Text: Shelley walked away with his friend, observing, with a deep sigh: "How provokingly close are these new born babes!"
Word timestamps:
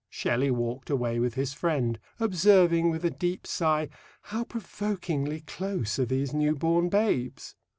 Shelley 0.09 0.49
walked 0.49 0.89
away 0.89 1.19
with 1.19 1.35
his 1.35 1.53
friend, 1.53 1.99
observing, 2.19 2.89
with 2.89 3.05
a 3.05 3.11
deep 3.11 3.45
sigh: 3.45 3.89
"How 4.23 4.43
provokingly 4.43 5.41
close 5.41 5.99
are 5.99 6.05
these 6.05 6.33
new 6.33 6.55
born 6.55 6.89
babes!" 6.89 7.53